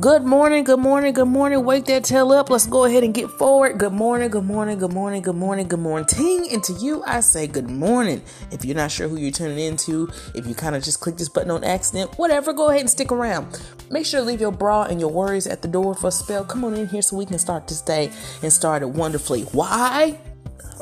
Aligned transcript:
Good 0.00 0.22
morning, 0.22 0.62
good 0.62 0.78
morning, 0.78 1.12
good 1.12 1.26
morning. 1.26 1.64
Wake 1.64 1.86
that 1.86 2.04
tail 2.04 2.30
up. 2.30 2.50
Let's 2.50 2.68
go 2.68 2.84
ahead 2.84 3.02
and 3.02 3.12
get 3.12 3.28
forward. 3.30 3.78
Good 3.78 3.92
morning, 3.92 4.30
good 4.30 4.44
morning, 4.44 4.78
good 4.78 4.92
morning, 4.92 5.22
good 5.22 5.34
morning, 5.34 5.66
good 5.66 5.80
morning. 5.80 6.06
Ting, 6.06 6.46
and 6.52 6.62
to 6.62 6.72
you, 6.74 7.02
I 7.04 7.18
say 7.18 7.48
good 7.48 7.68
morning. 7.68 8.22
If 8.52 8.64
you're 8.64 8.76
not 8.76 8.92
sure 8.92 9.08
who 9.08 9.16
you're 9.16 9.32
tuning 9.32 9.58
into, 9.58 10.08
if 10.36 10.46
you 10.46 10.54
kind 10.54 10.76
of 10.76 10.84
just 10.84 11.00
click 11.00 11.16
this 11.16 11.28
button 11.28 11.50
on 11.50 11.64
accident, 11.64 12.16
whatever, 12.16 12.52
go 12.52 12.68
ahead 12.68 12.82
and 12.82 12.90
stick 12.90 13.10
around. 13.10 13.60
Make 13.90 14.06
sure 14.06 14.20
to 14.20 14.24
leave 14.26 14.40
your 14.40 14.52
bra 14.52 14.84
and 14.84 15.00
your 15.00 15.10
worries 15.10 15.48
at 15.48 15.62
the 15.62 15.68
door 15.68 15.96
for 15.96 16.06
a 16.06 16.12
spell. 16.12 16.44
Come 16.44 16.64
on 16.64 16.74
in 16.74 16.86
here 16.86 17.02
so 17.02 17.16
we 17.16 17.26
can 17.26 17.40
start 17.40 17.66
this 17.66 17.80
day 17.80 18.12
and 18.44 18.52
start 18.52 18.82
it 18.82 18.90
wonderfully. 18.90 19.42
Why? 19.50 20.16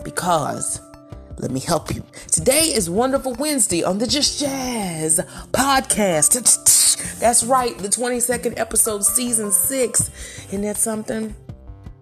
Because 0.04 0.78
let 1.38 1.50
me 1.50 1.60
help 1.60 1.94
you. 1.94 2.02
Today 2.30 2.72
is 2.74 2.88
Wonderful 2.88 3.34
Wednesday 3.34 3.82
on 3.82 3.98
the 3.98 4.06
Just 4.06 4.40
Jazz 4.40 5.20
podcast. 5.52 6.34
That's 7.20 7.44
right, 7.44 7.76
the 7.78 7.88
22nd 7.88 8.58
episode, 8.58 9.04
season 9.04 9.52
six. 9.52 10.10
Isn't 10.48 10.62
that 10.62 10.76
something? 10.76 11.34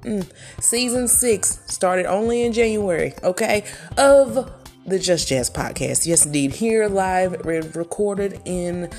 Mm. 0.02 0.30
Season 0.60 1.08
six 1.08 1.60
started 1.66 2.06
only 2.06 2.42
in 2.42 2.52
January, 2.52 3.14
okay, 3.22 3.64
of 3.96 4.52
the 4.86 4.98
Just 4.98 5.28
Jazz 5.28 5.50
podcast. 5.50 6.06
Yes, 6.06 6.26
indeed, 6.26 6.52
here 6.52 6.86
live, 6.88 7.44
recorded 7.44 8.40
in 8.44 8.90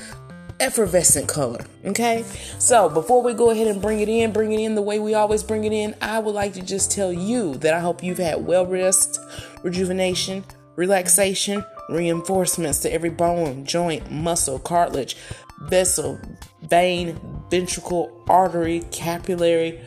effervescent 0.60 1.28
color. 1.28 1.64
Okay, 1.84 2.24
so 2.58 2.88
before 2.88 3.22
we 3.22 3.34
go 3.34 3.50
ahead 3.50 3.66
and 3.66 3.80
bring 3.80 4.00
it 4.00 4.08
in, 4.08 4.32
bring 4.32 4.52
it 4.52 4.60
in 4.60 4.74
the 4.74 4.82
way 4.82 4.98
we 4.98 5.14
always 5.14 5.42
bring 5.42 5.64
it 5.64 5.72
in, 5.72 5.94
I 6.00 6.18
would 6.18 6.34
like 6.34 6.54
to 6.54 6.62
just 6.62 6.90
tell 6.90 7.12
you 7.12 7.54
that 7.56 7.74
I 7.74 7.80
hope 7.80 8.02
you've 8.02 8.18
had 8.18 8.46
well 8.46 8.66
rest, 8.66 9.18
rejuvenation, 9.62 10.44
relaxation, 10.76 11.64
reinforcements 11.88 12.80
to 12.80 12.92
every 12.92 13.10
bone, 13.10 13.64
joint, 13.64 14.10
muscle, 14.10 14.58
cartilage, 14.58 15.16
vessel, 15.62 16.20
vein, 16.62 17.18
ventricle, 17.50 18.24
artery, 18.28 18.82
capillary, 18.90 19.80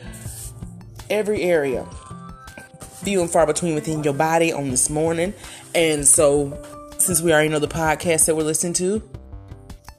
every 1.09 1.44
area. 1.44 1.86
Few 3.04 3.22
and 3.22 3.30
far 3.30 3.45
between 3.48 3.76
within 3.76 4.04
your 4.04 4.14
body 4.14 4.52
on 4.52 4.70
this 4.70 4.89
morning. 4.89 5.33
And 5.73 6.06
so, 6.06 6.61
since 6.98 7.22
we 7.22 7.31
already 7.31 7.50
know 7.50 7.59
the 7.59 7.67
podcast 7.67 8.26
that 8.26 8.36
we're 8.36 8.44
listening 8.44 8.73
to, 8.73 9.02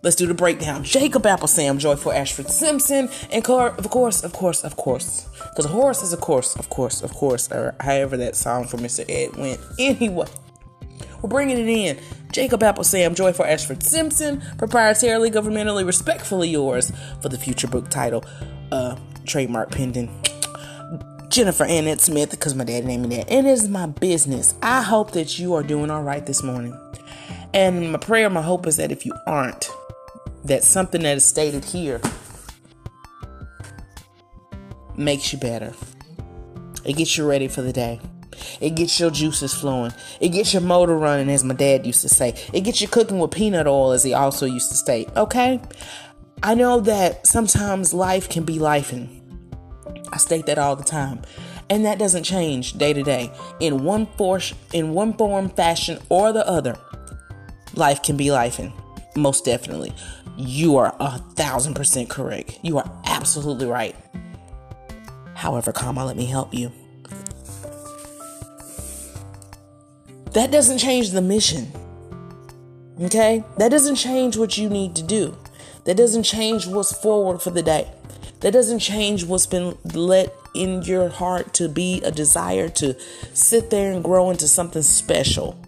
Let's 0.02 0.16
do 0.16 0.26
the 0.26 0.32
breakdown. 0.34 0.82
Jacob 0.82 1.24
Applesam, 1.24 1.78
Joyful 1.78 2.12
Ashford 2.12 2.48
Simpson, 2.48 3.10
and 3.30 3.44
car- 3.44 3.74
of 3.76 3.90
course, 3.90 4.24
of 4.24 4.32
course, 4.32 4.64
of 4.64 4.76
course. 4.76 5.28
Because 5.50 5.66
a 5.66 5.68
horse 5.68 6.02
is 6.02 6.14
a 6.14 6.16
course, 6.16 6.56
of 6.56 6.70
course, 6.70 7.02
of 7.02 7.12
course, 7.12 7.52
or 7.52 7.74
however 7.80 8.16
that 8.16 8.34
song 8.34 8.66
for 8.66 8.78
Mr. 8.78 9.04
Ed 9.08 9.36
went. 9.36 9.60
Anyway, 9.78 10.26
we're 11.20 11.28
bringing 11.28 11.58
it 11.58 11.68
in. 11.68 11.98
Jacob 12.32 12.60
Applesam, 12.60 13.14
Joyful 13.14 13.44
Ashford 13.44 13.82
Simpson, 13.82 14.40
proprietarily, 14.56 15.30
governmentally, 15.30 15.84
respectfully 15.84 16.48
yours 16.48 16.92
for 17.20 17.28
the 17.28 17.36
future 17.36 17.68
book 17.68 17.90
title, 17.90 18.24
uh, 18.72 18.96
trademark 19.26 19.70
pending. 19.70 20.08
Jenniffer 21.28 21.68
Annette 21.68 22.00
Smith, 22.00 22.30
because 22.30 22.54
my 22.54 22.64
dad 22.64 22.84
named 22.86 23.06
me 23.06 23.16
that. 23.16 23.30
And 23.30 23.46
it 23.46 23.50
is 23.50 23.68
my 23.68 23.86
business. 23.86 24.54
I 24.62 24.82
hope 24.82 25.12
that 25.12 25.38
you 25.38 25.54
are 25.54 25.62
doing 25.62 25.90
all 25.90 26.02
right 26.02 26.24
this 26.24 26.42
morning. 26.42 26.76
And 27.52 27.92
my 27.92 27.98
prayer, 27.98 28.30
my 28.30 28.42
hope 28.42 28.66
is 28.66 28.76
that 28.78 28.90
if 28.90 29.04
you 29.04 29.12
aren't, 29.26 29.70
that 30.44 30.64
something 30.64 31.02
that 31.02 31.16
is 31.16 31.24
stated 31.24 31.64
here 31.64 32.00
makes 34.96 35.32
you 35.32 35.38
better. 35.38 35.72
It 36.84 36.94
gets 36.94 37.16
you 37.16 37.28
ready 37.28 37.48
for 37.48 37.62
the 37.62 37.72
day. 37.72 38.00
It 38.60 38.74
gets 38.74 38.98
your 38.98 39.10
juices 39.10 39.54
flowing. 39.54 39.92
It 40.20 40.30
gets 40.30 40.52
your 40.52 40.62
motor 40.62 40.96
running, 40.96 41.30
as 41.30 41.44
my 41.44 41.54
dad 41.54 41.86
used 41.86 42.02
to 42.02 42.08
say. 42.08 42.34
It 42.52 42.62
gets 42.62 42.80
you 42.80 42.88
cooking 42.88 43.18
with 43.18 43.30
peanut 43.30 43.66
oil, 43.66 43.92
as 43.92 44.02
he 44.02 44.14
also 44.14 44.46
used 44.46 44.70
to 44.70 44.76
state. 44.76 45.08
Okay? 45.16 45.60
I 46.42 46.54
know 46.54 46.80
that 46.80 47.26
sometimes 47.26 47.92
life 47.92 48.28
can 48.28 48.44
be 48.44 48.58
lifing. 48.58 49.20
I 50.12 50.16
state 50.16 50.46
that 50.46 50.58
all 50.58 50.76
the 50.76 50.84
time. 50.84 51.22
And 51.68 51.84
that 51.84 51.98
doesn't 51.98 52.24
change 52.24 52.74
day 52.74 52.92
to 52.92 53.02
day. 53.02 53.30
In 53.60 53.84
one 53.84 54.06
form, 54.16 54.40
in 54.72 54.92
one 54.92 55.12
form, 55.12 55.50
fashion, 55.50 55.98
or 56.08 56.32
the 56.32 56.46
other, 56.48 56.76
life 57.74 58.02
can 58.02 58.16
be 58.16 58.26
lifing. 58.26 58.72
Most 59.16 59.44
definitely 59.44 59.92
you 60.40 60.76
are 60.76 60.94
a 60.98 61.18
thousand 61.18 61.74
percent 61.74 62.08
correct. 62.08 62.58
You 62.62 62.78
are 62.78 62.90
absolutely 63.04 63.66
right. 63.66 63.94
However, 65.34 65.72
comma, 65.72 66.04
let 66.04 66.16
me 66.16 66.26
help 66.26 66.52
you. 66.54 66.72
That 70.32 70.50
doesn't 70.50 70.78
change 70.78 71.10
the 71.10 71.22
mission. 71.22 71.72
Okay? 73.00 73.44
That 73.58 73.70
doesn't 73.70 73.96
change 73.96 74.36
what 74.36 74.56
you 74.58 74.68
need 74.68 74.94
to 74.96 75.02
do. 75.02 75.36
That 75.84 75.96
doesn't 75.96 76.22
change 76.24 76.66
what's 76.66 76.92
forward 76.92 77.42
for 77.42 77.50
the 77.50 77.62
day. 77.62 77.90
That 78.40 78.52
doesn't 78.52 78.78
change 78.78 79.24
what's 79.24 79.46
been 79.46 79.76
let 79.94 80.34
in 80.54 80.82
your 80.82 81.08
heart 81.08 81.52
to 81.54 81.68
be 81.68 82.00
a 82.02 82.10
desire 82.10 82.68
to 82.70 82.98
sit 83.34 83.70
there 83.70 83.92
and 83.92 84.04
grow 84.04 84.30
into 84.30 84.48
something 84.48 84.82
special 84.82 85.58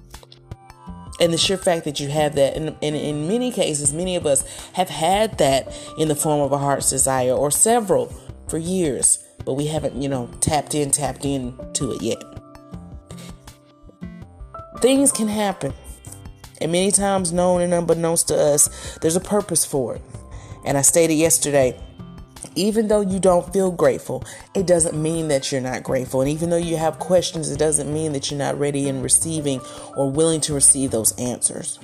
and 1.20 1.32
the 1.32 1.38
sheer 1.38 1.58
fact 1.58 1.84
that 1.84 2.00
you 2.00 2.08
have 2.08 2.34
that 2.34 2.56
and, 2.56 2.68
and, 2.82 2.96
in 2.96 3.28
many 3.28 3.50
cases 3.50 3.92
many 3.92 4.16
of 4.16 4.26
us 4.26 4.44
have 4.72 4.88
had 4.88 5.38
that 5.38 5.68
in 5.98 6.08
the 6.08 6.14
form 6.14 6.40
of 6.40 6.52
a 6.52 6.58
heart's 6.58 6.90
desire 6.90 7.32
or 7.32 7.50
several 7.50 8.06
for 8.48 8.58
years 8.58 9.22
but 9.44 9.54
we 9.54 9.66
haven't 9.66 10.00
you 10.00 10.08
know 10.08 10.28
tapped 10.40 10.74
in 10.74 10.90
tapped 10.90 11.24
into 11.24 11.92
it 11.92 12.02
yet. 12.02 12.22
Things 14.80 15.12
can 15.12 15.28
happen. 15.28 15.72
And 16.60 16.72
many 16.72 16.90
times 16.90 17.32
known 17.32 17.60
and 17.60 17.74
unbeknownst 17.74 18.28
to 18.28 18.36
us 18.36 18.98
there's 19.00 19.16
a 19.16 19.20
purpose 19.20 19.64
for 19.64 19.96
it. 19.96 20.02
And 20.64 20.78
i 20.78 20.82
stated 20.82 21.14
yesterday 21.14 21.78
even 22.54 22.88
though 22.88 23.00
you 23.00 23.18
don't 23.18 23.52
feel 23.52 23.70
grateful, 23.70 24.24
it 24.54 24.66
doesn't 24.66 25.00
mean 25.00 25.28
that 25.28 25.50
you're 25.50 25.60
not 25.60 25.82
grateful. 25.82 26.20
And 26.20 26.30
even 26.30 26.50
though 26.50 26.56
you 26.56 26.76
have 26.76 26.98
questions, 26.98 27.50
it 27.50 27.58
doesn't 27.58 27.92
mean 27.92 28.12
that 28.12 28.30
you're 28.30 28.38
not 28.38 28.58
ready 28.58 28.88
and 28.88 29.02
receiving 29.02 29.60
or 29.96 30.10
willing 30.10 30.40
to 30.42 30.54
receive 30.54 30.90
those 30.90 31.12
answers. 31.18 31.78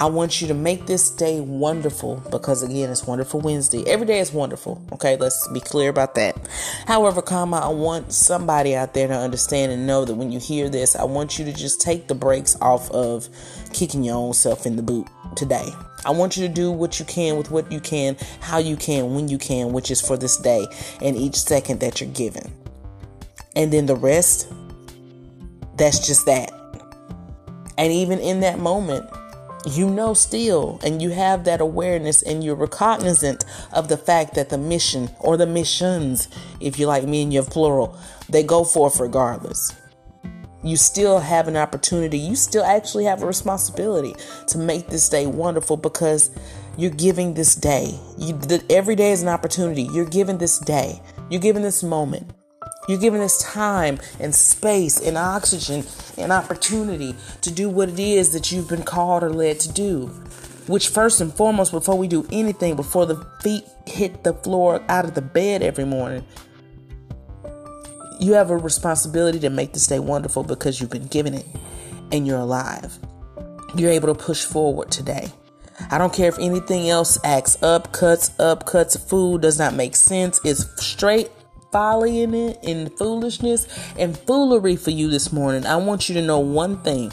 I 0.00 0.06
want 0.06 0.40
you 0.40 0.46
to 0.46 0.54
make 0.54 0.86
this 0.86 1.10
day 1.10 1.40
wonderful 1.40 2.22
because 2.30 2.62
again, 2.62 2.88
it's 2.88 3.04
wonderful 3.04 3.40
Wednesday. 3.40 3.82
Every 3.84 4.06
day 4.06 4.20
is 4.20 4.32
wonderful. 4.32 4.80
Okay, 4.92 5.16
let's 5.16 5.48
be 5.48 5.58
clear 5.58 5.90
about 5.90 6.14
that. 6.14 6.38
However, 6.86 7.20
comma, 7.20 7.56
I 7.56 7.68
want 7.68 8.12
somebody 8.12 8.76
out 8.76 8.94
there 8.94 9.08
to 9.08 9.14
understand 9.14 9.72
and 9.72 9.88
know 9.88 10.04
that 10.04 10.14
when 10.14 10.30
you 10.30 10.38
hear 10.38 10.68
this, 10.68 10.94
I 10.94 11.02
want 11.02 11.36
you 11.36 11.44
to 11.46 11.52
just 11.52 11.80
take 11.80 12.06
the 12.06 12.14
brakes 12.14 12.56
off 12.60 12.88
of 12.92 13.28
kicking 13.72 14.04
your 14.04 14.14
own 14.14 14.34
self 14.34 14.66
in 14.66 14.76
the 14.76 14.82
boot 14.84 15.08
today. 15.34 15.68
I 16.04 16.10
want 16.10 16.36
you 16.36 16.46
to 16.46 16.52
do 16.52 16.70
what 16.70 16.98
you 16.98 17.04
can 17.04 17.36
with 17.36 17.50
what 17.50 17.70
you 17.70 17.80
can, 17.80 18.16
how 18.40 18.58
you 18.58 18.76
can, 18.76 19.14
when 19.14 19.28
you 19.28 19.38
can, 19.38 19.72
which 19.72 19.90
is 19.90 20.00
for 20.00 20.16
this 20.16 20.36
day 20.38 20.66
and 21.02 21.16
each 21.16 21.36
second 21.36 21.80
that 21.80 22.00
you're 22.00 22.10
given. 22.10 22.52
And 23.56 23.72
then 23.72 23.86
the 23.86 23.96
rest, 23.96 24.52
that's 25.76 26.06
just 26.06 26.26
that. 26.26 26.52
And 27.76 27.92
even 27.92 28.18
in 28.18 28.40
that 28.40 28.58
moment, 28.58 29.08
you 29.66 29.90
know 29.90 30.14
still, 30.14 30.80
and 30.84 31.02
you 31.02 31.10
have 31.10 31.44
that 31.44 31.60
awareness, 31.60 32.22
and 32.22 32.42
you're 32.42 32.54
recognizant 32.54 33.44
of 33.72 33.88
the 33.88 33.96
fact 33.96 34.34
that 34.34 34.48
the 34.48 34.58
mission 34.58 35.10
or 35.20 35.36
the 35.36 35.46
missions, 35.46 36.28
if 36.60 36.78
you 36.78 36.86
like 36.86 37.04
me 37.04 37.22
and 37.22 37.32
you're 37.32 37.42
plural, 37.42 37.96
they 38.28 38.42
go 38.42 38.64
forth 38.64 39.00
regardless 39.00 39.74
you 40.62 40.76
still 40.76 41.20
have 41.20 41.48
an 41.48 41.56
opportunity. 41.56 42.18
You 42.18 42.36
still 42.36 42.64
actually 42.64 43.04
have 43.04 43.22
a 43.22 43.26
responsibility 43.26 44.14
to 44.48 44.58
make 44.58 44.88
this 44.88 45.08
day 45.08 45.26
wonderful 45.26 45.76
because 45.76 46.30
you're 46.76 46.90
giving 46.90 47.34
this 47.34 47.54
day. 47.54 47.98
You, 48.16 48.34
the, 48.34 48.64
every 48.70 48.96
day 48.96 49.12
is 49.12 49.22
an 49.22 49.28
opportunity. 49.28 49.82
You're 49.82 50.04
giving 50.04 50.38
this 50.38 50.58
day. 50.58 51.00
You're 51.30 51.40
giving 51.40 51.62
this 51.62 51.82
moment. 51.82 52.32
You're 52.88 52.98
giving 52.98 53.20
this 53.20 53.42
time 53.42 53.98
and 54.18 54.34
space 54.34 54.98
and 54.98 55.18
oxygen 55.18 55.84
and 56.16 56.32
opportunity 56.32 57.14
to 57.42 57.50
do 57.50 57.68
what 57.68 57.90
it 57.90 57.98
is 57.98 58.32
that 58.32 58.50
you've 58.50 58.68
been 58.68 58.82
called 58.82 59.22
or 59.22 59.30
led 59.30 59.60
to 59.60 59.72
do. 59.72 60.06
Which, 60.66 60.88
first 60.88 61.20
and 61.20 61.32
foremost, 61.32 61.72
before 61.72 61.96
we 61.96 62.08
do 62.08 62.26
anything, 62.30 62.76
before 62.76 63.06
the 63.06 63.26
feet 63.42 63.64
hit 63.86 64.22
the 64.22 64.34
floor 64.34 64.82
out 64.88 65.04
of 65.04 65.14
the 65.14 65.22
bed 65.22 65.62
every 65.62 65.84
morning, 65.84 66.24
you 68.18 68.32
have 68.34 68.50
a 68.50 68.56
responsibility 68.56 69.40
to 69.40 69.50
make 69.50 69.72
this 69.72 69.86
day 69.86 69.98
wonderful 69.98 70.42
because 70.42 70.80
you've 70.80 70.90
been 70.90 71.06
given 71.06 71.34
it 71.34 71.46
and 72.12 72.26
you're 72.26 72.38
alive. 72.38 72.98
You're 73.76 73.90
able 73.90 74.14
to 74.14 74.14
push 74.14 74.44
forward 74.44 74.90
today. 74.90 75.30
I 75.90 75.98
don't 75.98 76.12
care 76.12 76.28
if 76.28 76.38
anything 76.38 76.88
else 76.88 77.18
acts 77.24 77.62
up, 77.62 77.92
cuts 77.92 78.38
up, 78.40 78.66
cuts 78.66 78.96
food, 78.96 79.42
does 79.42 79.58
not 79.58 79.74
make 79.74 79.94
sense. 79.94 80.40
It's 80.44 80.84
straight 80.84 81.30
folly 81.70 82.22
in 82.22 82.34
it, 82.34 82.58
and 82.62 82.90
foolishness 82.96 83.66
and 83.98 84.18
foolery 84.18 84.76
for 84.76 84.90
you 84.90 85.08
this 85.08 85.32
morning. 85.32 85.66
I 85.66 85.76
want 85.76 86.08
you 86.08 86.14
to 86.14 86.22
know 86.22 86.38
one 86.38 86.78
thing 86.82 87.12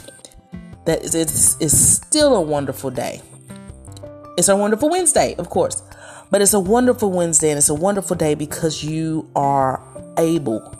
that 0.86 1.04
it's, 1.04 1.14
it's, 1.14 1.60
it's 1.60 1.76
still 1.76 2.34
a 2.36 2.40
wonderful 2.40 2.90
day. 2.90 3.20
It's 4.38 4.48
a 4.48 4.56
wonderful 4.56 4.90
Wednesday, 4.90 5.34
of 5.36 5.50
course, 5.50 5.82
but 6.30 6.42
it's 6.42 6.54
a 6.54 6.60
wonderful 6.60 7.10
Wednesday 7.10 7.50
and 7.50 7.58
it's 7.58 7.68
a 7.68 7.74
wonderful 7.74 8.16
day 8.16 8.34
because 8.34 8.84
you 8.84 9.30
are 9.34 9.80
able 10.18 10.75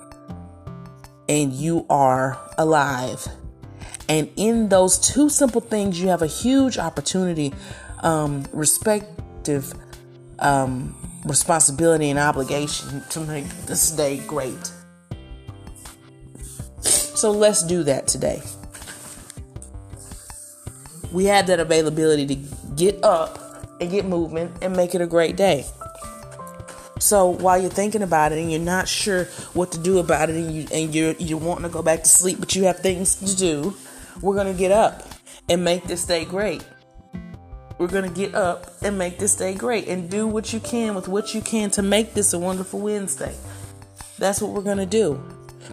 and 1.29 1.53
you 1.53 1.87
are 1.91 2.39
alive. 2.59 3.27
And 4.09 4.31
in 4.37 4.69
those 4.69 4.99
two 4.99 5.29
simple 5.29 5.61
things, 5.61 6.01
you 6.01 6.09
have 6.09 6.23
a 6.23 6.27
huge 6.27 6.79
opportunity, 6.79 7.53
um, 8.03 8.47
respective, 8.53 9.73
um, 10.39 10.95
responsibility 11.25 12.11
and 12.11 12.19
obligation 12.19 13.03
to 13.11 13.21
make 13.21 13.49
this 13.67 13.91
day 13.91 14.19
great. 14.27 14.71
So 16.81 17.33
let's 17.33 17.63
do 17.63 17.83
that 17.85 18.07
today. 18.07 18.43
We 21.13 21.25
have 21.25 21.47
that 21.47 21.61
availability 21.61 22.27
to 22.27 22.35
get 22.77 23.03
up 23.03 23.39
and 23.81 23.91
get 23.91 24.05
movement 24.05 24.53
and 24.63 24.77
make 24.77 24.95
it 24.95 25.01
a 25.01 25.07
great 25.07 25.37
day. 25.37 25.65
So 26.99 27.29
while 27.29 27.61
you're 27.61 27.71
thinking 27.71 28.03
about 28.03 28.33
it 28.33 28.39
and 28.39 28.51
you're 28.51 28.61
not 28.61 28.89
sure 28.89 29.25
what 29.53 29.73
to 29.73 29.79
do 29.79 29.99
about 29.99 30.31
it 30.31 30.37
and 30.37 30.55
you 30.55 30.67
and 30.73 30.95
you're 30.95 31.13
you're 31.13 31.39
wanting 31.39 31.65
to 31.65 31.69
go 31.69 31.83
back 31.83 32.03
to 32.03 32.09
sleep 32.09 32.41
but 32.41 32.57
you 32.57 32.65
have 32.65 32.79
things 32.79 33.17
to 33.17 33.37
do, 33.37 33.77
we're 34.23 34.35
gonna 34.35 34.55
get 34.55 34.73
up 34.73 35.03
and 35.49 35.63
make 35.63 35.85
this 35.85 36.05
day 36.07 36.25
great. 36.25 36.65
We're 37.79 37.89
gonna 37.89 38.09
get 38.09 38.35
up 38.35 38.71
and 38.83 38.97
make 38.97 39.19
this 39.19 39.37
day 39.37 39.55
great 39.55 39.89
and 39.89 40.09
do 40.09 40.27
what 40.27 40.53
you 40.53 40.61
can 40.61 40.95
with 40.95 41.09
what 41.09 41.35
you 41.35 41.43
can 41.43 41.71
to 41.73 41.83
make 41.83 42.15
this 42.15 42.33
a 42.33 42.39
wonderful 42.39 42.81
Wednesday. 42.81 43.35
That's 44.19 44.41
what 44.41 44.53
we're 44.53 44.63
gonna 44.63 44.87
do. 44.87 45.23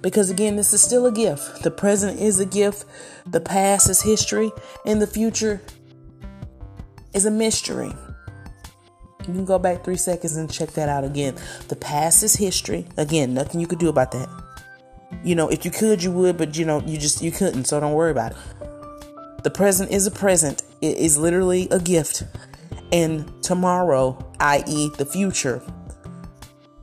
Because 0.02 0.30
again, 0.30 0.58
this 0.58 0.74
is 0.74 0.82
still 0.82 1.06
a 1.06 1.12
gift. 1.12 1.64
The 1.64 1.72
present 1.72 2.20
is 2.20 2.40
a 2.40 2.46
gift, 2.46 2.86
the 3.26 3.40
past 3.40 3.90
is 3.90 4.02
history, 4.02 4.52
and 4.86 5.02
the 5.02 5.08
future 5.08 5.62
is 7.14 7.26
a 7.26 7.32
mystery. 7.32 7.94
You 9.28 9.34
can 9.34 9.46
go 9.46 9.58
back 9.58 9.84
three 9.84 9.96
seconds 9.96 10.36
and 10.36 10.52
check 10.52 10.72
that 10.72 10.90
out 10.90 11.04
again. 11.04 11.36
The 11.70 11.76
past 11.76 12.24
is 12.24 12.36
history. 12.36 12.86
Again, 12.98 13.34
nothing 13.34 13.62
you 13.62 13.68
could 13.68 13.80
do 13.80 13.90
about 13.90 14.12
that. 14.12 14.30
You 15.24 15.36
know, 15.36 15.48
if 15.50 15.64
you 15.64 15.72
could, 15.72 16.04
you 16.04 16.12
would, 16.12 16.38
but 16.38 16.58
you 16.58 16.66
know, 16.66 16.82
you 16.82 16.98
just 16.98 17.22
you 17.22 17.32
couldn't, 17.32 17.66
so 17.66 17.80
don't 17.80 17.94
worry 17.94 18.12
about 18.12 18.32
it. 18.32 18.38
The 19.44 19.50
present 19.50 19.92
is 19.92 20.08
a 20.08 20.12
present. 20.12 20.64
It 20.82 20.98
is 20.98 21.18
literally 21.18 21.68
a 21.72 21.80
gift. 21.80 22.24
And 22.92 23.32
tomorrow, 23.44 24.18
i.e., 24.40 24.90
the 24.98 25.06
future, 25.06 25.62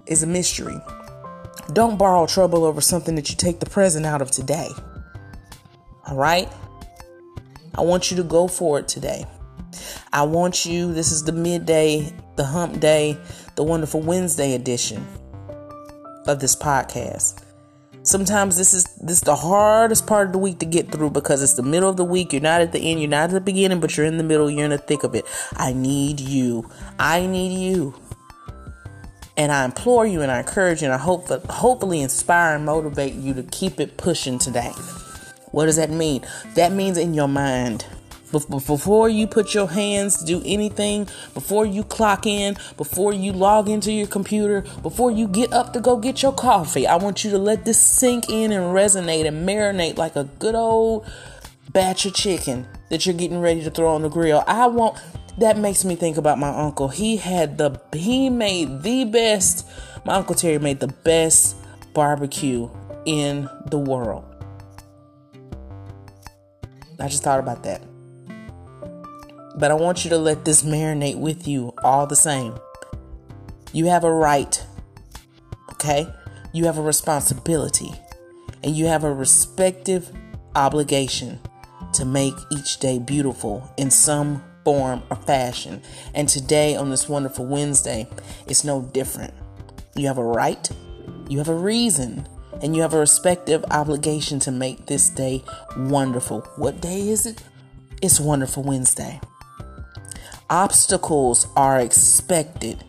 is 0.07 0.23
a 0.23 0.27
mystery. 0.27 0.77
Don't 1.73 1.99
borrow 1.99 2.27
trouble 2.27 2.65
over 2.65 2.81
something 2.81 3.15
that 3.15 3.31
you 3.31 3.37
take 3.37 3.61
the 3.61 3.69
present 3.71 4.07
out 4.07 4.21
of 4.21 4.31
today. 4.31 4.69
All 6.07 6.17
right? 6.17 6.49
I 7.75 7.83
want 7.83 8.11
you 8.11 8.17
to 8.17 8.25
go 8.25 8.49
for 8.49 8.79
it 8.79 8.89
today. 8.89 9.25
I 10.13 10.25
want 10.25 10.67
you, 10.67 10.93
this 10.93 11.13
is 11.13 11.23
the 11.23 11.33
midday, 11.33 12.13
the 12.41 12.47
hump 12.47 12.81
day, 12.81 13.19
the 13.57 13.63
wonderful 13.63 14.01
Wednesday 14.01 14.55
edition 14.55 15.07
of 16.27 16.41
this 16.41 16.57
podcast. 16.57 17.45
Sometimes 18.03 18.57
this 18.57 18.73
is 18.73 18.85
this 18.95 19.19
is 19.19 19.21
the 19.21 19.37
hardest 19.37 20.07
part 20.07 20.29
of 20.29 20.33
the 20.33 20.39
week 20.39 20.59
to 20.61 20.65
get 20.65 20.91
through 20.91 21.11
because 21.11 21.43
it's 21.43 21.53
the 21.53 21.63
middle 21.63 21.91
of 21.91 21.99
the 21.99 22.05
week. 22.05 22.33
You're 22.33 22.41
not 22.41 22.63
at 22.63 22.73
the 22.73 22.79
end, 22.79 22.99
you're 22.99 23.11
not 23.11 23.25
at 23.25 23.33
the 23.33 23.43
beginning, 23.43 23.79
but 23.79 23.95
you're 23.95 24.07
in 24.07 24.17
the 24.17 24.25
middle, 24.25 24.51
you're 24.51 24.65
in 24.65 24.71
the 24.71 24.79
thick 24.79 25.05
of 25.05 25.15
it. 25.15 25.27
I 25.53 25.75
need 25.75 26.19
you. 26.19 26.67
I 26.99 27.27
need 27.27 27.61
you. 27.61 27.95
And 29.37 29.53
I 29.53 29.67
implore 29.67 30.07
you 30.07 30.23
and 30.23 30.33
I 30.33 30.39
encourage 30.39 30.81
you 30.81 30.87
and 30.87 30.95
I 30.95 30.99
hope 30.99 31.29
hopefully 31.51 32.01
inspire 32.01 32.57
and 32.57 32.65
motivate 32.65 33.13
you 33.13 33.35
to 33.35 33.43
keep 33.43 33.81
it 33.81 33.99
pushing 33.99 34.39
today. 34.39 34.73
What 35.51 35.67
does 35.67 35.77
that 35.77 35.91
mean? 35.91 36.25
That 36.55 36.73
means 36.73 36.97
in 36.97 37.13
your 37.13 37.29
mind 37.29 37.85
before 38.31 39.09
you 39.09 39.27
put 39.27 39.55
your 39.55 39.69
hands 39.69 40.19
to 40.19 40.25
do 40.25 40.43
anything, 40.45 41.09
before 41.35 41.67
you 41.67 41.85
clock 41.85 42.27
in, 42.27 42.57
before 42.77 43.13
you 43.13 43.33
log 43.33 43.69
into 43.69 43.93
your 43.93 44.07
computer, 44.07 44.63
before 44.83 45.11
you 45.11 45.27
get 45.27 45.53
up 45.53 45.73
to 45.73 45.81
go 45.81 45.97
get 45.97 46.23
your 46.23 46.33
coffee, 46.33 46.87
I 46.87 46.97
want 46.97 47.25
you 47.25 47.31
to 47.31 47.39
let 47.39 47.65
this 47.65 47.81
sink 47.81 48.29
in 48.29 48.53
and 48.53 48.75
resonate 48.75 49.27
and 49.27 49.49
marinate 49.49 49.97
like 49.97 50.17
a 50.17 50.25
good 50.25 50.55
old 50.55 51.07
batch 51.73 52.07
of 52.07 52.15
chicken 52.15 52.67
that 52.91 53.07
you're 53.07 53.15
getting 53.15 53.41
ready 53.41 53.63
to 53.63 53.71
throw 53.71 53.95
on 53.95 54.03
the 54.03 54.09
grill. 54.09 54.43
I 54.47 54.67
want 54.67 54.99
that 55.39 55.57
makes 55.57 55.85
me 55.85 55.97
think 55.97 56.17
about 56.17 56.39
my 56.39 56.51
uncle. 56.51 56.89
He 56.89 57.17
had 57.17 57.59
the 57.59 57.81
he 57.93 58.31
made 58.31 58.83
the 58.83 59.05
best 59.05 59.67
my 60.05 60.15
uncle 60.15 60.35
Terry 60.35 60.59
made 60.59 60.81
the 60.81 60.89
best 60.89 61.57
barbecue 61.95 62.69
in 63.05 63.49
the 63.67 63.79
world. 63.79 64.25
I 66.99 67.09
just 67.09 67.23
thought 67.23 67.41
about 67.41 67.63
that. 67.63 67.90
But 69.61 69.71
I 69.71 69.75
want 69.75 70.05
you 70.05 70.11
to 70.11 70.17
let 70.17 70.47
this 70.47 70.63
marinate 70.63 71.19
with 71.19 71.47
you 71.47 71.75
all 71.85 72.07
the 72.07 72.17
same. 72.17 72.55
You 73.75 73.87
have 73.87 74.05
a 74.05 74.13
right, 74.13 74.65
okay? 75.73 76.13
You 76.55 76.65
have 76.65 76.79
a 76.79 76.83
responsibility, 76.83 77.93
and 78.65 78.75
you 78.75 78.87
have 78.87 79.05
a 79.05 79.13
respective 79.13 80.11
obligation 80.57 81.39
to 81.93 82.07
make 82.07 82.33
each 82.51 82.79
day 82.79 82.99
beautiful 82.99 83.71
in 83.77 83.91
some 83.91 84.43
form 84.65 85.03
or 85.11 85.17
fashion. 85.17 85.83
And 86.15 86.27
today, 86.27 86.75
on 86.75 86.89
this 86.89 87.07
wonderful 87.07 87.45
Wednesday, 87.45 88.09
it's 88.47 88.65
no 88.65 88.81
different. 88.81 89.35
You 89.95 90.07
have 90.07 90.19
a 90.19 90.25
right, 90.25 90.71
you 91.29 91.37
have 91.37 91.51
a 91.51 91.55
reason, 91.55 92.27
and 92.63 92.75
you 92.75 92.81
have 92.81 92.95
a 92.95 92.99
respective 92.99 93.63
obligation 93.71 94.39
to 94.41 94.51
make 94.51 94.87
this 94.87 95.11
day 95.11 95.45
wonderful. 95.77 96.41
What 96.57 96.81
day 96.81 97.11
is 97.11 97.27
it? 97.27 97.43
It's 98.01 98.19
Wonderful 98.19 98.63
Wednesday. 98.63 99.21
Obstacles 100.51 101.47
are 101.57 101.79
expected. 101.81 102.83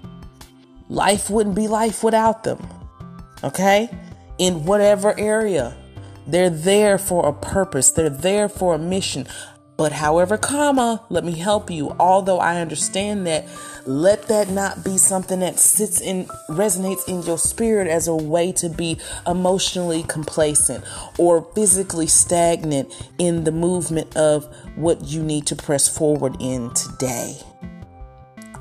Life 0.90 1.30
wouldn't 1.30 1.56
be 1.56 1.68
life 1.68 2.04
without 2.04 2.44
them. 2.44 2.68
Okay? 3.44 3.88
In 4.40 4.66
whatever 4.66 5.18
area. 5.18 5.78
They're 6.25 6.50
there 6.50 6.98
for 6.98 7.28
a 7.28 7.34
purpose. 7.34 7.92
They're 7.92 8.10
there 8.10 8.50
for 8.50 8.74
a 8.74 8.80
mission. 8.80 9.28
But 9.81 9.94
however, 9.94 10.38
comma, 10.38 11.01
let 11.10 11.24
me 11.24 11.31
help 11.31 11.72
you. 11.72 11.95
Although 12.00 12.38
I 12.38 12.62
understand 12.62 13.25
that, 13.25 13.48
let 13.88 14.28
that 14.28 14.48
not 14.48 14.86
be 14.86 15.00
something 15.00 15.39
that 15.39 15.57
sits 15.57 16.00
in 16.00 16.25
resonates 16.50 17.10
in 17.10 17.24
your 17.24 17.39
spirit 17.39 17.88
as 17.88 18.07
a 18.07 18.16
way 18.16 18.51
to 18.51 18.69
be 18.69 19.00
emotionally 19.25 20.04
complacent 20.04 20.83
or 21.18 21.51
physically 21.56 22.06
stagnant 22.06 22.94
in 23.18 23.44
the 23.44 23.51
movement 23.51 24.16
of 24.16 24.45
what 24.75 25.06
you 25.06 25.24
need 25.24 25.48
to 25.48 25.56
press 25.56 25.88
forward 25.88 26.38
in 26.39 26.72
today. 26.75 27.38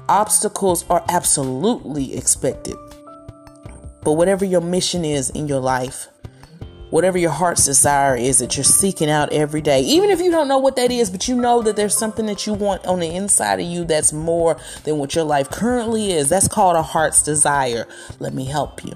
Obstacles 0.09 0.89
are 0.89 1.05
absolutely 1.11 2.17
expected. 2.17 2.77
But 4.03 4.15
whatever 4.15 4.47
your 4.47 4.63
mission 4.63 5.05
is 5.05 5.29
in 5.29 5.49
your 5.49 5.61
life, 5.61 6.09
whatever 6.91 7.19
your 7.19 7.31
heart's 7.31 7.65
desire 7.65 8.17
is 8.17 8.39
that 8.39 8.57
you're 8.57 8.65
seeking 8.65 9.09
out 9.09 9.33
every 9.33 9.61
day, 9.61 9.81
even 9.81 10.11
if 10.11 10.21
you 10.21 10.31
don't 10.31 10.49
know 10.49 10.59
what 10.59 10.77
that 10.77 10.91
is, 10.91 11.11
but 11.11 11.29
you 11.29 11.35
know 11.35 11.63
that 11.63 11.77
there's 11.77 11.97
something 11.97 12.27
that 12.27 12.47
you 12.47 12.55
want 12.55 12.85
on 12.87 13.01
the 13.01 13.15
inside 13.15 13.61
of 13.61 13.67
you 13.67 13.85
that's 13.85 14.13
more 14.13 14.59
than 14.85 14.99
what 14.99 15.15
your 15.15 15.25
life 15.25 15.51
currently 15.51 16.13
is. 16.13 16.29
That's 16.29 16.49
called 16.49 16.77
a 16.77 16.83
heart's 16.83 17.23
desire. 17.23 17.87
Let 18.19 18.35
me 18.35 18.45
help 18.45 18.85
you. 18.85 18.95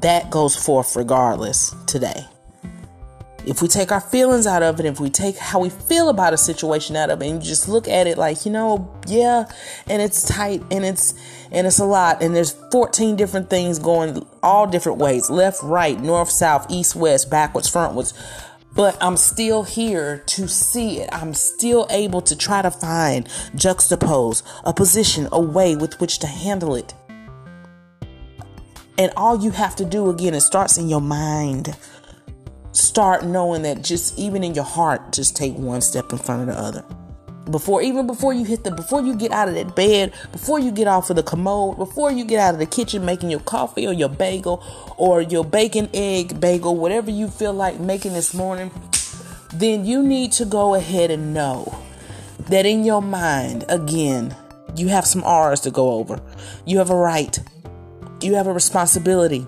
That 0.00 0.30
goes 0.30 0.56
forth 0.56 0.96
regardless 0.96 1.74
today 1.86 2.26
if 3.44 3.60
we 3.60 3.68
take 3.68 3.90
our 3.90 4.00
feelings 4.00 4.46
out 4.46 4.62
of 4.62 4.78
it, 4.78 4.86
if 4.86 5.00
we 5.00 5.10
take 5.10 5.36
how 5.36 5.60
we 5.60 5.68
feel 5.68 6.08
about 6.08 6.32
a 6.32 6.38
situation 6.38 6.96
out 6.96 7.10
of 7.10 7.20
it, 7.22 7.26
and 7.28 7.42
you 7.42 7.48
just 7.48 7.68
look 7.68 7.88
at 7.88 8.06
it 8.06 8.16
like, 8.16 8.44
you 8.46 8.52
know, 8.52 8.92
yeah, 9.06 9.44
and 9.88 10.00
it's 10.00 10.26
tight 10.26 10.62
and 10.70 10.84
it's 10.84 11.14
and 11.52 11.66
it's 11.66 11.78
a 11.78 11.84
lot, 11.84 12.22
and 12.22 12.34
there's 12.34 12.52
14 12.72 13.14
different 13.14 13.50
things 13.50 13.78
going 13.78 14.26
all 14.42 14.66
different 14.66 14.98
ways, 14.98 15.30
left, 15.30 15.62
right, 15.62 16.00
north, 16.00 16.30
south, 16.30 16.66
east, 16.70 16.96
west, 16.96 17.30
backwards, 17.30 17.70
frontwards. 17.70 18.14
But 18.74 18.96
I'm 19.02 19.18
still 19.18 19.62
here 19.62 20.22
to 20.28 20.48
see 20.48 21.00
it. 21.00 21.10
I'm 21.12 21.34
still 21.34 21.86
able 21.90 22.22
to 22.22 22.34
try 22.34 22.62
to 22.62 22.70
find, 22.70 23.26
juxtapose 23.54 24.42
a 24.64 24.72
position, 24.72 25.28
a 25.30 25.40
way 25.40 25.76
with 25.76 26.00
which 26.00 26.18
to 26.20 26.26
handle 26.26 26.74
it. 26.74 26.94
And 28.96 29.12
all 29.16 29.42
you 29.42 29.50
have 29.50 29.76
to 29.76 29.84
do 29.84 30.08
again, 30.08 30.34
it 30.34 30.40
starts 30.40 30.78
in 30.78 30.88
your 30.88 31.00
mind 31.02 31.76
start 32.72 33.24
knowing 33.24 33.62
that 33.62 33.82
just 33.82 34.18
even 34.18 34.42
in 34.42 34.54
your 34.54 34.64
heart, 34.64 35.12
just 35.12 35.36
take 35.36 35.54
one 35.54 35.80
step 35.80 36.10
in 36.12 36.18
front 36.18 36.48
of 36.48 36.54
the 36.54 36.60
other. 36.60 37.01
Before 37.50 37.82
even 37.82 38.06
before 38.06 38.32
you 38.32 38.44
hit 38.44 38.64
the 38.64 38.70
before 38.70 39.02
you 39.02 39.16
get 39.16 39.32
out 39.32 39.48
of 39.48 39.54
that 39.54 39.74
bed, 39.74 40.12
before 40.30 40.60
you 40.60 40.70
get 40.70 40.86
off 40.86 41.10
of 41.10 41.16
the 41.16 41.22
commode, 41.22 41.76
before 41.76 42.12
you 42.12 42.24
get 42.24 42.38
out 42.38 42.54
of 42.54 42.60
the 42.60 42.66
kitchen 42.66 43.04
making 43.04 43.30
your 43.30 43.40
coffee 43.40 43.86
or 43.86 43.92
your 43.92 44.08
bagel 44.08 44.62
or 44.96 45.20
your 45.22 45.44
bacon 45.44 45.90
egg 45.92 46.40
bagel, 46.40 46.76
whatever 46.76 47.10
you 47.10 47.28
feel 47.28 47.52
like 47.52 47.80
making 47.80 48.12
this 48.12 48.32
morning, 48.32 48.70
then 49.52 49.84
you 49.84 50.02
need 50.02 50.32
to 50.32 50.44
go 50.44 50.74
ahead 50.74 51.10
and 51.10 51.34
know 51.34 51.76
that 52.48 52.66
in 52.66 52.84
your 52.84 53.02
mind, 53.02 53.64
again, 53.68 54.36
you 54.76 54.88
have 54.88 55.06
some 55.06 55.22
R's 55.24 55.60
to 55.60 55.70
go 55.70 55.92
over. 55.92 56.20
You 56.64 56.78
have 56.78 56.90
a 56.90 56.96
right. 56.96 57.38
You 58.20 58.34
have 58.34 58.46
a 58.46 58.52
responsibility. 58.52 59.46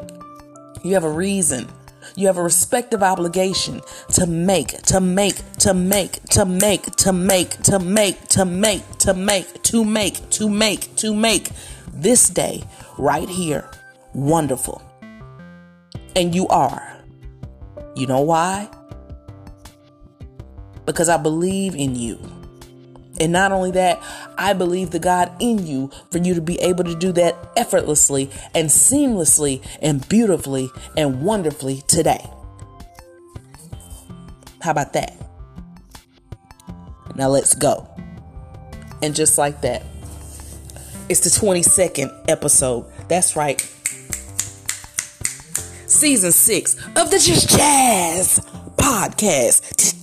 You 0.82 0.94
have 0.94 1.04
a 1.04 1.10
reason. 1.10 1.68
You 2.16 2.26
have 2.26 2.38
a 2.38 2.42
respective 2.42 3.02
obligation 3.02 3.80
to 4.12 4.26
make, 4.26 4.82
to 4.82 5.00
make, 5.00 5.36
to 5.58 5.74
make, 5.74 6.22
to 6.30 6.44
make, 6.44 6.92
to 6.96 7.12
make, 7.12 7.50
to 7.62 7.78
make, 7.78 8.20
to 8.28 8.44
make, 8.44 8.98
to 8.98 9.14
make, 9.14 9.62
to 9.62 9.84
make, 9.84 10.30
to 10.30 10.48
make, 10.48 10.96
to 10.96 11.14
make 11.14 11.50
this 11.92 12.28
day 12.28 12.64
right 12.98 13.28
here 13.28 13.68
wonderful. 14.12 14.82
And 16.16 16.34
you 16.34 16.46
are. 16.48 17.02
You 17.96 18.06
know 18.06 18.20
why? 18.20 18.68
Because 20.86 21.08
I 21.08 21.16
believe 21.16 21.74
in 21.74 21.96
you. 21.96 22.18
And 23.20 23.32
not 23.32 23.52
only 23.52 23.70
that, 23.72 24.02
I 24.36 24.52
believe 24.52 24.90
the 24.90 24.98
God 24.98 25.30
in 25.40 25.66
you 25.66 25.90
for 26.10 26.18
you 26.18 26.34
to 26.34 26.40
be 26.40 26.60
able 26.60 26.84
to 26.84 26.94
do 26.96 27.12
that 27.12 27.36
effortlessly 27.56 28.30
and 28.54 28.68
seamlessly 28.68 29.64
and 29.80 30.06
beautifully 30.08 30.70
and 30.96 31.22
wonderfully 31.22 31.82
today. 31.86 32.28
How 34.60 34.72
about 34.72 34.94
that? 34.94 35.14
Now 37.14 37.28
let's 37.28 37.54
go. 37.54 37.88
And 39.02 39.14
just 39.14 39.38
like 39.38 39.60
that, 39.60 39.82
it's 41.08 41.20
the 41.20 41.30
22nd 41.30 42.28
episode. 42.28 42.86
That's 43.08 43.36
right. 43.36 43.60
Season 45.86 46.32
six 46.32 46.74
of 46.96 47.10
the 47.10 47.18
Just 47.18 47.50
Jazz 47.50 48.40
podcast. 48.76 49.93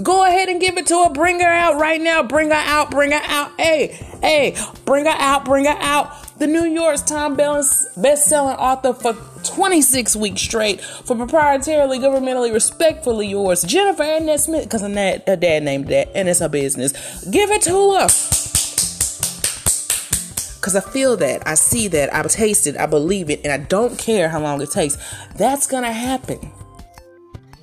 Go 0.00 0.24
ahead 0.24 0.48
and 0.48 0.60
give 0.60 0.78
it 0.78 0.86
to 0.86 1.04
her. 1.04 1.10
Bring 1.10 1.40
her 1.40 1.46
out 1.46 1.78
right 1.78 2.00
now. 2.00 2.22
Bring 2.22 2.48
her 2.48 2.54
out. 2.54 2.90
Bring 2.90 3.12
her 3.12 3.20
out. 3.24 3.52
Hey, 3.58 3.88
hey, 4.22 4.56
bring 4.84 5.04
her 5.04 5.16
out. 5.16 5.44
Bring 5.44 5.66
her 5.66 5.76
out. 5.80 6.38
The 6.38 6.46
New 6.46 6.64
York's 6.64 7.08
York 7.08 7.36
Times 7.36 7.88
best-selling 7.96 8.56
author 8.56 8.94
for 8.94 9.14
26 9.44 10.16
weeks 10.16 10.42
straight 10.42 10.80
for 10.80 11.14
proprietarily, 11.14 12.00
governmentally, 12.00 12.52
respectfully 12.52 13.28
yours, 13.28 13.64
Jenniffer 13.64 14.20
Annette 14.20 14.40
Smith, 14.40 14.64
because 14.64 14.80
her 14.80 15.36
dad 15.36 15.62
named 15.62 15.88
that, 15.88 16.10
and 16.16 16.28
it's 16.28 16.40
her 16.40 16.48
business. 16.48 17.24
Give 17.26 17.50
it 17.50 17.62
to 17.62 17.94
her. 17.94 18.08
Because 20.56 20.74
I 20.74 20.80
feel 20.80 21.16
that, 21.18 21.46
I 21.46 21.54
see 21.54 21.86
that, 21.88 22.12
I 22.12 22.22
taste 22.22 22.66
it, 22.66 22.76
I 22.76 22.86
believe 22.86 23.30
it, 23.30 23.40
and 23.44 23.52
I 23.52 23.58
don't 23.58 23.96
care 23.98 24.28
how 24.28 24.40
long 24.40 24.60
it 24.62 24.70
takes. 24.70 24.96
That's 25.36 25.66
going 25.66 25.84
to 25.84 25.92
happen 25.92 26.50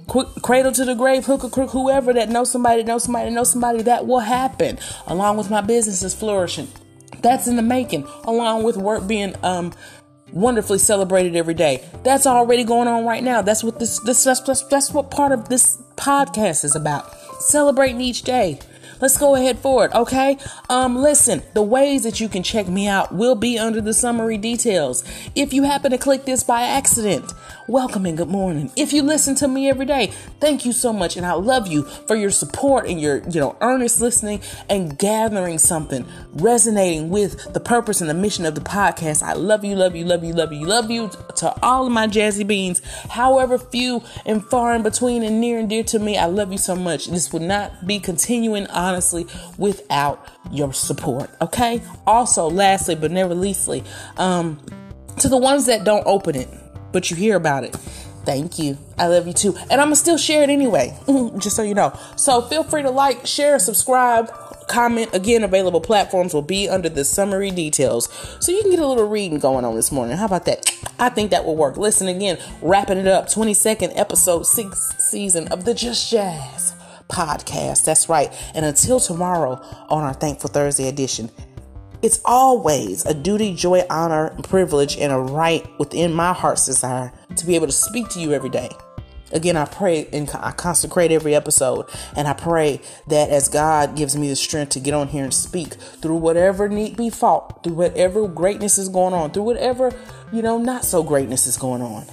cradle 0.10 0.72
to 0.72 0.86
the 0.86 0.96
grave, 0.96 1.26
hook 1.26 1.52
crook, 1.52 1.72
whoever 1.72 2.14
that 2.14 2.30
knows 2.30 2.52
somebody, 2.52 2.84
knows 2.84 3.04
somebody, 3.04 3.30
knows 3.32 3.52
somebody, 3.52 3.84
that 3.84 4.08
will 4.08 4.20
happen. 4.20 4.80
Along 5.08 5.38
with 5.38 5.50
my 5.50 5.62
businesses 5.62 6.14
flourishing. 6.14 6.68
That's 7.22 7.48
in 7.48 7.56
the 7.56 7.62
making. 7.62 8.08
Along 8.24 8.64
with 8.64 8.78
work 8.78 9.08
being 9.08 9.36
um 9.44 9.74
wonderfully 10.32 10.80
celebrated 10.80 11.36
every 11.36 11.54
day. 11.54 11.84
That's 12.04 12.28
already 12.28 12.64
going 12.64 12.88
on 12.88 13.06
right 13.06 13.24
now. 13.24 13.42
That's 13.42 13.64
what 13.64 13.80
this 13.80 14.00
this 14.02 14.24
that's, 14.24 14.42
that's, 14.42 14.64
that's 14.64 14.92
what 14.92 15.12
part 15.12 15.32
of 15.32 15.50
this 15.50 15.78
podcast 15.96 16.64
is 16.64 16.76
about. 16.76 17.14
Celebrating 17.42 18.02
each 18.02 18.24
day. 18.24 18.60
Let's 19.02 19.18
go 19.18 19.36
ahead 19.36 19.60
forward, 19.60 19.94
okay? 19.94 20.38
Um, 20.70 20.98
listen, 20.98 21.42
the 21.54 21.62
ways 21.62 22.04
that 22.04 22.20
you 22.20 22.28
can 22.28 22.44
check 22.44 22.68
me 22.68 22.86
out 22.86 23.14
will 23.14 23.36
be 23.36 23.58
under 23.58 23.80
the 23.80 23.94
summary 23.94 24.38
details. 24.38 25.06
If 25.36 25.54
you 25.54 25.64
happen 25.64 25.92
to 25.92 25.98
click 25.98 26.26
this 26.26 26.44
by 26.44 26.64
accident, 26.64 27.32
welcome 27.70 28.06
and 28.06 28.18
good 28.18 28.28
morning. 28.28 28.74
If 28.76 28.92
you 28.92 29.02
listen 29.02 29.36
to 29.36 29.48
me 29.48 29.70
every 29.70 29.86
day, 29.86 30.08
thank 30.42 30.66
you 30.66 30.74
so 30.74 30.92
much, 30.92 31.16
and 31.16 31.26
I 31.26 31.32
love 31.32 31.68
you 31.68 31.84
for 31.84 32.18
your 32.18 32.30
support 32.30 32.88
and 32.88 33.00
your, 33.00 33.20
you 33.30 33.40
know, 33.40 33.56
earnest 33.62 34.02
listening 34.02 34.42
and 34.68 35.00
gathering 35.00 35.60
something, 35.60 36.06
resonating 36.34 37.10
with 37.10 37.54
the 37.54 37.62
purpose 37.62 38.02
and 38.02 38.10
the 38.10 38.14
mission 38.14 38.46
of 38.46 38.54
the 38.54 38.62
podcast. 38.62 39.24
I 39.24 39.32
love 39.32 39.64
you, 39.64 39.78
love 39.78 39.96
you, 39.96 40.04
love 40.04 40.26
you, 40.26 40.34
love 40.34 40.52
you, 40.52 40.66
love 40.66 40.92
you 40.92 41.10
to 41.38 41.56
all 41.64 41.86
of 41.86 41.92
my 41.94 42.08
jazzy 42.08 42.46
beans, 42.46 42.82
however 43.12 43.58
few 43.58 44.04
and 44.26 44.44
far 44.44 44.76
in 44.76 44.84
between 44.84 45.24
and 45.24 45.40
near 45.40 45.58
and 45.58 45.70
dear 45.70 45.84
to 45.84 46.00
me. 46.00 46.18
I 46.18 46.26
love 46.26 46.52
you 46.52 46.58
so 46.58 46.76
much. 46.76 47.08
This 47.08 47.32
would 47.32 47.44
not 47.44 47.88
be 47.88 48.00
continuing 48.00 48.68
honestly 48.90 49.28
without 49.58 50.28
your 50.52 50.74
support. 50.74 51.30
Okay. 51.42 51.82
Also, 52.08 52.50
lastly 52.50 52.96
but 52.96 53.12
never 53.12 53.36
leastly, 53.36 53.84
um, 54.18 54.60
to 55.20 55.30
the 55.30 55.38
ones 55.38 55.66
that 55.68 55.84
don't 55.84 56.06
open 56.06 56.36
it, 56.36 56.50
but 56.92 57.10
you 57.12 57.16
hear 57.16 57.36
about 57.36 57.64
it. 57.64 57.76
Thank 58.26 58.60
you. 58.60 58.78
I 58.98 59.08
love 59.08 59.28
you 59.28 59.34
too. 59.34 59.56
And 59.70 59.82
I'm 59.82 59.88
gonna 59.88 59.96
still 59.96 60.18
share 60.18 60.44
it 60.44 60.50
anyway, 60.50 60.98
just 61.38 61.56
so 61.56 61.64
you 61.64 61.74
know. 61.74 61.98
So 62.16 62.42
feel 62.42 62.64
free 62.64 62.84
to 62.84 62.90
like, 62.90 63.26
share, 63.26 63.58
subscribe, 63.60 64.32
comment. 64.68 65.10
Again, 65.14 65.44
available 65.44 65.82
platforms 65.82 66.34
will 66.34 66.42
be 66.42 66.70
under 66.70 66.90
the 66.90 67.04
summary 67.04 67.52
details. 67.52 68.08
So 68.40 68.52
you 68.52 68.62
can 68.62 68.72
get 68.72 68.80
a 68.80 68.88
little 68.88 69.08
reading 69.08 69.40
going 69.40 69.66
on 69.66 69.76
this 69.76 69.92
morning. 69.92 70.18
How 70.18 70.26
about 70.26 70.46
that? 70.46 70.70
I 71.00 71.10
think 71.10 71.32
that 71.32 71.46
will 71.46 71.56
work. 71.56 71.78
Listen 71.78 72.08
again, 72.08 72.38
wrapping 72.62 72.98
it 72.98 73.08
up, 73.08 73.28
22nd 73.28 73.98
episode, 73.98 74.46
sixth 74.46 75.02
season 75.02 75.48
of 75.48 75.66
the 75.66 75.74
Just 75.74 76.12
Jazz 76.12 76.74
podcast. 77.10 77.86
That's 77.86 78.08
right. 78.08 78.32
And 78.56 78.66
until 78.66 79.00
tomorrow 79.00 79.62
on 79.90 80.04
our 80.04 80.14
Thankful 80.14 80.50
Thursday 80.50 80.88
edition, 80.88 81.30
it's 82.02 82.22
always 82.24 83.06
a 83.06 83.14
duty, 83.14 83.54
joy, 83.54 83.84
honor, 83.90 84.30
privilege, 84.44 84.98
and 84.98 85.12
a 85.12 85.18
right 85.18 85.68
within 85.80 86.14
my 86.14 86.32
heart's 86.32 86.66
desire 86.66 87.12
to 87.36 87.46
be 87.46 87.56
able 87.56 87.68
to 87.68 87.74
speak 87.74 88.08
to 88.10 88.20
you 88.20 88.32
every 88.32 88.50
day. 88.50 88.70
Again, 89.32 89.58
I 89.58 89.66
pray 89.66 90.08
and 90.12 90.30
I 90.34 90.52
consecrate 90.52 91.12
every 91.12 91.36
episode, 91.36 91.86
and 92.16 92.28
I 92.28 92.34
pray 92.34 92.82
that 93.08 93.30
as 93.30 93.48
God 93.48 93.96
gives 93.96 94.16
me 94.16 94.30
the 94.30 94.36
strength 94.36 94.70
to 94.70 94.80
get 94.80 94.94
on 94.94 95.08
here 95.08 95.24
and 95.24 95.34
speak 95.34 95.74
through 95.74 96.16
whatever 96.16 96.68
need 96.68 96.98
be 96.98 97.10
fought, 97.10 97.64
through 97.64 97.76
whatever 97.76 98.28
greatness 98.28 98.78
is 98.78 98.90
going 98.90 99.14
on, 99.14 99.32
through 99.32 99.44
whatever, 99.44 99.92
you 100.32 100.42
know, 100.42 100.58
not 100.58 100.84
so 100.84 101.04
greatness 101.04 101.46
is 101.46 101.58
going 101.58 101.82
on. 101.82 102.06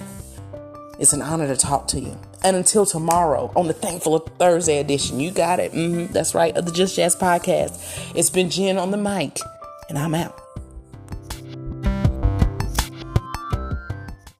It's 0.99 1.13
an 1.13 1.21
honor 1.21 1.47
to 1.47 1.55
talk 1.55 1.87
to 1.89 1.99
you. 1.99 2.19
And 2.47 2.55
until 2.55 2.85
tomorrow 2.85 3.51
on 3.57 3.67
the 3.67 3.73
Thankful 3.73 4.19
Thursday 4.19 4.77
edition, 4.79 5.19
you 5.19 5.31
got 5.31 5.59
it. 5.59 5.73
Mm-hmm, 5.73 6.13
that's 6.13 6.33
right, 6.33 6.55
of 6.55 6.65
the 6.65 6.71
Just 6.71 6.95
Jazz 6.95 7.13
podcast. 7.13 7.77
It's 8.15 8.29
been 8.29 8.49
Jenn 8.49 8.77
on 8.77 8.91
the 8.91 8.95
mic, 8.95 9.37
and 9.89 9.97
I'm 9.97 10.15
out. 10.15 10.46